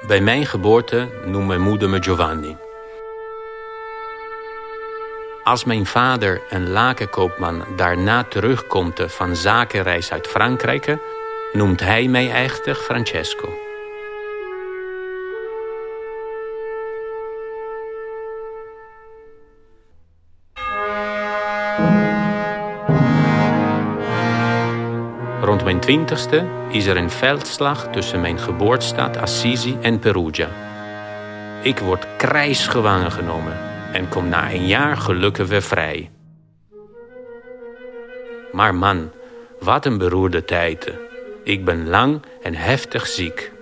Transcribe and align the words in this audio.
Bij 0.00 0.20
mijn 0.20 0.46
geboorte 0.46 1.08
noemt 1.24 1.46
mijn 1.46 1.60
moeder 1.60 1.88
me 1.88 2.02
Giovanni. 2.02 2.56
Als 5.42 5.64
mijn 5.64 5.86
vader, 5.86 6.42
een 6.50 6.70
lakenkoopman, 6.70 7.64
daarna 7.76 8.24
terugkomt 8.24 9.00
van 9.06 9.36
zakenreis 9.36 10.12
uit 10.12 10.26
Frankrijk, 10.26 10.96
noemt 11.52 11.80
hij 11.80 12.08
mij 12.08 12.30
echter 12.32 12.74
Francesco. 12.74 13.48
Rond 25.44 25.64
mijn 25.64 25.80
twintigste 25.80 26.46
is 26.68 26.86
er 26.86 26.96
een 26.96 27.10
veldslag 27.10 27.88
tussen 27.92 28.20
mijn 28.20 28.38
geboortestad 28.38 29.16
Assisi 29.16 29.76
en 29.80 29.98
Perugia. 29.98 30.48
Ik 31.62 31.78
word 31.78 32.06
krijgsgevangen 32.16 33.12
genomen 33.12 33.58
en 33.92 34.08
kom 34.08 34.28
na 34.28 34.52
een 34.52 34.66
jaar 34.66 34.96
gelukkig 34.96 35.48
weer 35.48 35.62
vrij. 35.62 36.10
Maar 38.52 38.74
man, 38.74 39.10
wat 39.60 39.86
een 39.86 39.98
beroerde 39.98 40.44
tijden. 40.44 40.98
Ik 41.42 41.64
ben 41.64 41.88
lang 41.88 42.22
en 42.42 42.54
heftig 42.54 43.06
ziek. 43.06 43.52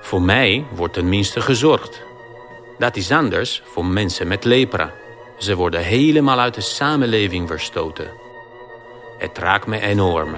Voor 0.00 0.22
mij 0.22 0.64
wordt 0.74 0.94
tenminste 0.94 1.40
gezorgd. 1.40 2.02
Dat 2.78 2.96
is 2.96 3.10
anders 3.10 3.62
voor 3.64 3.86
mensen 3.86 4.28
met 4.28 4.44
lepra. 4.44 4.92
Ze 5.38 5.56
worden 5.56 5.80
helemaal 5.80 6.38
uit 6.38 6.54
de 6.54 6.60
samenleving 6.60 7.48
verstoten. 7.48 8.28
Het 9.20 9.38
raakt 9.38 9.66
me 9.66 9.80
enorm. 9.80 10.36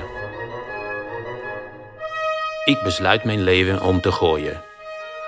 Ik 2.65 2.83
besluit 2.83 3.25
mijn 3.25 3.43
leven 3.43 3.83
om 3.83 4.01
te 4.01 4.13
gooien. 4.13 4.63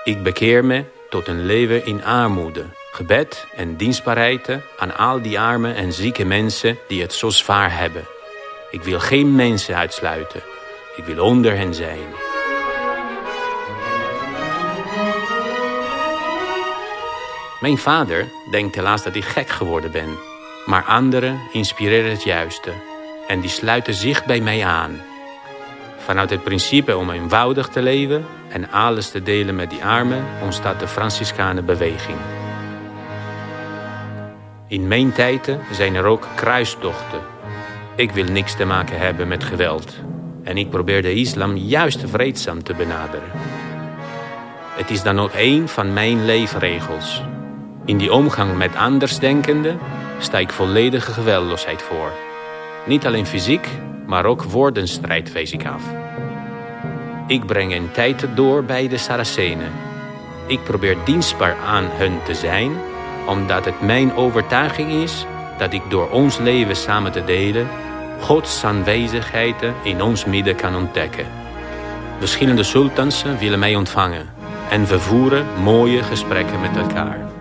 Ik 0.03 0.23
bekeer 0.23 0.65
me 0.65 0.83
tot 1.09 1.27
een 1.27 1.45
leven 1.45 1.85
in 1.85 2.03
armoede, 2.03 2.65
gebed 2.91 3.45
en 3.55 3.75
dienstbaarheid 3.75 4.59
aan 4.77 4.97
al 4.97 5.21
die 5.21 5.39
arme 5.39 5.73
en 5.73 5.93
zieke 5.93 6.25
mensen 6.25 6.77
die 6.87 7.01
het 7.01 7.13
zo 7.13 7.29
zwaar 7.29 7.77
hebben. 7.77 8.05
Ik 8.71 8.83
wil 8.83 8.99
geen 8.99 9.35
mensen 9.35 9.75
uitsluiten. 9.75 10.41
Ik 10.95 11.03
wil 11.03 11.25
onder 11.25 11.57
hen 11.57 11.73
zijn. 11.73 12.07
Mijn 17.59 17.77
vader 17.77 18.25
denkt 18.51 18.75
helaas 18.75 19.03
dat 19.03 19.15
ik 19.15 19.25
gek 19.25 19.49
geworden 19.49 19.91
ben. 19.91 20.17
Maar 20.65 20.83
anderen 20.83 21.41
inspireren 21.51 22.11
het 22.11 22.23
juiste. 22.23 22.94
En 23.27 23.39
die 23.39 23.49
sluiten 23.49 23.93
zich 23.93 24.25
bij 24.25 24.39
mij 24.39 24.65
aan. 24.65 25.01
Vanuit 25.97 26.29
het 26.29 26.43
principe 26.43 26.97
om 26.97 27.09
eenvoudig 27.09 27.67
te 27.67 27.81
leven 27.81 28.25
en 28.49 28.71
alles 28.71 29.09
te 29.09 29.23
delen 29.23 29.55
met 29.55 29.69
die 29.69 29.83
armen 29.85 30.25
ontstaat 30.43 30.79
de 30.79 30.87
Franciscane 30.87 31.61
beweging. 31.61 32.17
In 34.67 34.87
mijn 34.87 35.11
tijden 35.11 35.59
zijn 35.71 35.95
er 35.95 36.05
ook 36.05 36.27
kruistochten. 36.35 37.19
Ik 37.95 38.11
wil 38.11 38.25
niks 38.25 38.55
te 38.55 38.65
maken 38.65 38.99
hebben 38.99 39.27
met 39.27 39.43
geweld. 39.43 39.93
En 40.43 40.57
ik 40.57 40.69
probeer 40.69 41.01
de 41.01 41.13
islam 41.13 41.55
juist 41.55 42.03
vreedzaam 42.09 42.63
te 42.63 42.73
benaderen. 42.73 43.29
Het 44.75 44.89
is 44.89 45.03
dan 45.03 45.19
ook 45.19 45.31
één 45.31 45.67
van 45.67 45.93
mijn 45.93 46.25
leefregels. 46.25 47.21
In 47.85 47.97
die 47.97 48.13
omgang 48.13 48.57
met 48.57 48.75
andersdenkenden 48.75 49.79
sta 50.19 50.37
ik 50.37 50.51
volledige 50.51 51.11
geweldloosheid 51.11 51.81
voor. 51.81 52.11
Niet 52.85 53.05
alleen 53.05 53.25
fysiek, 53.25 53.67
maar 54.05 54.25
ook 54.25 54.43
woordenstrijd 54.43 55.31
wees 55.31 55.51
ik 55.51 55.65
af. 55.65 55.83
Ik 57.27 57.45
breng 57.45 57.73
een 57.73 57.91
tijd 57.91 58.27
door 58.35 58.63
bij 58.63 58.87
de 58.87 58.97
Saracenen. 58.97 59.71
Ik 60.47 60.63
probeer 60.63 60.97
dienstbaar 61.05 61.55
aan 61.65 61.85
hun 61.89 62.19
te 62.23 62.33
zijn, 62.33 62.71
omdat 63.27 63.65
het 63.65 63.81
mijn 63.81 64.13
overtuiging 64.13 64.91
is 64.91 65.25
dat 65.57 65.73
ik 65.73 65.81
door 65.89 66.09
ons 66.09 66.37
leven 66.37 66.75
samen 66.75 67.11
te 67.11 67.23
delen 67.23 67.67
Gods 68.19 68.63
aanwezigheid 68.63 69.55
in 69.83 70.01
ons 70.01 70.25
midden 70.25 70.55
kan 70.55 70.75
ontdekken. 70.75 71.25
Verschillende 72.19 72.63
sultans 72.63 73.23
willen 73.39 73.59
mij 73.59 73.75
ontvangen 73.75 74.29
en 74.69 74.85
we 74.85 74.99
voeren 74.99 75.45
mooie 75.63 76.03
gesprekken 76.03 76.61
met 76.61 76.77
elkaar. 76.77 77.34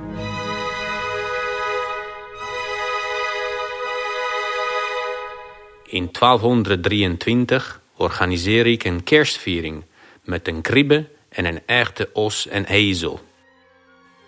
In 5.95 6.09
1223 6.13 7.81
organiseer 7.97 8.67
ik 8.67 8.85
een 8.85 9.03
kerstviering 9.03 9.85
met 10.25 10.49
een 10.49 10.61
kribbe 10.61 11.09
en 11.29 11.45
een 11.45 11.61
echte 11.67 12.11
os 12.13 12.49
en 12.49 12.65
ezel. 12.65 13.21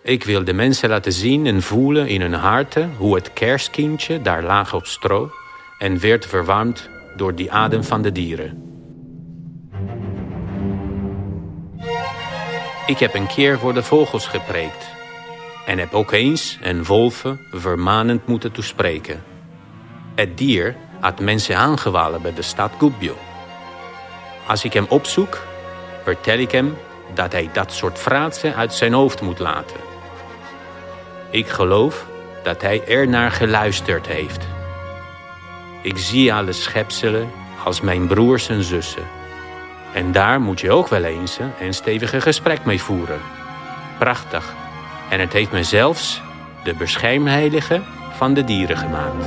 Ik 0.02 0.24
wil 0.24 0.44
de 0.44 0.52
mensen 0.52 0.88
laten 0.88 1.12
zien 1.12 1.46
en 1.46 1.62
voelen 1.62 2.08
in 2.08 2.20
hun 2.20 2.32
harten 2.32 2.94
hoe 2.96 3.14
het 3.14 3.32
kerstkindje 3.32 4.22
daar 4.22 4.42
lag 4.42 4.74
op 4.74 4.86
stro 4.86 5.30
en 5.78 6.00
werd 6.00 6.26
verwarmd 6.26 6.90
door 7.16 7.34
die 7.34 7.52
adem 7.52 7.84
van 7.84 8.02
de 8.02 8.12
dieren. 8.12 8.62
Ik 12.86 12.98
heb 12.98 13.14
een 13.14 13.26
keer 13.26 13.58
voor 13.58 13.74
de 13.74 13.82
vogels 13.82 14.26
gepreekt 14.26 14.90
en 15.66 15.78
heb 15.78 15.94
ook 15.94 16.12
eens 16.12 16.58
een 16.62 16.84
wolven 16.84 17.40
vermanend 17.52 18.26
moeten 18.26 18.52
toespreken. 18.52 19.22
Het 20.14 20.38
dier 20.38 20.76
had 21.00 21.20
mensen 21.20 21.56
aangevallen 21.56 22.22
bij 22.22 22.34
de 22.34 22.42
stad 22.42 22.72
Gubbio. 22.78 23.16
Als 24.46 24.64
ik 24.64 24.72
hem 24.72 24.86
opzoek, 24.88 25.42
vertel 26.02 26.38
ik 26.38 26.50
hem 26.50 26.76
dat 27.14 27.32
hij 27.32 27.50
dat 27.52 27.72
soort 27.72 27.98
frazen 27.98 28.54
uit 28.54 28.74
zijn 28.74 28.92
hoofd 28.92 29.20
moet 29.20 29.38
laten. 29.38 29.76
Ik 31.30 31.48
geloof 31.48 32.06
dat 32.42 32.62
hij 32.62 32.86
er 32.86 33.08
naar 33.08 33.30
geluisterd 33.30 34.06
heeft. 34.06 34.46
Ik 35.82 35.98
zie 35.98 36.34
alle 36.34 36.52
schepselen 36.52 37.30
als 37.64 37.80
mijn 37.80 38.06
broers 38.06 38.48
en 38.48 38.62
zussen. 38.62 39.04
En 39.92 40.12
daar 40.12 40.40
moet 40.40 40.60
je 40.60 40.70
ook 40.70 40.88
wel 40.88 41.04
eens 41.04 41.38
een 41.60 41.74
stevige 41.74 42.20
gesprek 42.20 42.64
mee 42.64 42.82
voeren. 42.82 43.20
Prachtig. 43.98 44.54
En 45.10 45.20
het 45.20 45.32
heeft 45.32 45.52
me 45.52 45.62
zelfs 45.62 46.22
de 46.64 46.74
beschermheilige 46.74 47.82
van 48.12 48.34
de 48.34 48.44
dieren 48.44 48.76
gemaakt. 48.76 49.26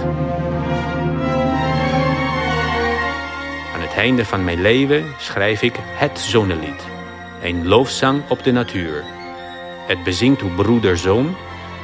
Einde 3.99 4.25
van 4.25 4.43
mijn 4.43 4.61
leven 4.61 5.13
schrijf 5.17 5.61
ik 5.61 5.75
het 5.79 6.19
zonnelied. 6.19 6.87
Een 7.41 7.67
loofzang 7.67 8.29
op 8.29 8.43
de 8.43 8.51
natuur. 8.51 9.03
Het 9.87 10.03
bezingt 10.03 10.41
hoe 10.41 10.51
broeder 10.51 10.97
zon, 10.97 11.35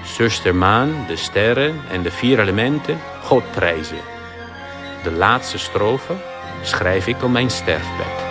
zuster 0.04 0.56
maan, 0.56 1.06
de 1.08 1.16
sterren 1.16 1.82
en 1.92 2.02
de 2.02 2.12
vier 2.12 2.40
elementen 2.40 3.00
God 3.24 3.52
prijzen. 3.52 3.98
De 5.04 5.12
laatste 5.12 5.58
strofe 5.58 6.14
schrijf 6.62 7.08
ik 7.08 7.24
op 7.24 7.32
mijn 7.32 7.50
sterfbed. 7.50 8.24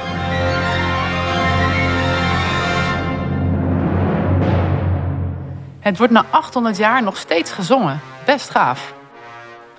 Het 5.80 5.98
wordt 5.98 6.12
na 6.12 6.24
800 6.30 6.76
jaar 6.76 7.02
nog 7.02 7.16
steeds 7.16 7.52
gezongen. 7.52 8.00
Best 8.26 8.50
gaaf. 8.50 8.94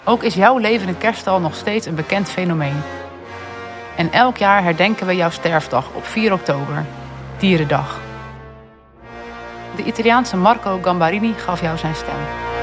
Ook 0.03 0.23
is 0.23 0.33
jouw 0.33 0.57
leven 0.57 0.87
in 0.87 0.97
kerststal 0.97 1.39
nog 1.39 1.55
steeds 1.55 1.85
een 1.85 1.95
bekend 1.95 2.29
fenomeen. 2.29 2.81
En 3.95 4.11
elk 4.11 4.37
jaar 4.37 4.63
herdenken 4.63 5.07
we 5.07 5.15
jouw 5.15 5.29
sterfdag 5.29 5.85
op 5.93 6.05
4 6.05 6.33
oktober, 6.33 6.85
Dierendag. 7.37 7.99
De 9.75 9.83
Italiaanse 9.83 10.37
Marco 10.37 10.79
Gambarini 10.81 11.33
gaf 11.33 11.61
jou 11.61 11.77
zijn 11.77 11.95
stem. 11.95 12.54